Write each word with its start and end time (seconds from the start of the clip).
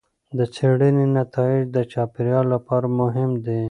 د 0.37 0.39
څېړنې 0.55 1.05
نتایج 1.19 1.61
د 1.75 1.77
چاپیریال 1.91 2.45
لپاره 2.55 2.87
مهم 2.99 3.31
دي. 3.45 3.59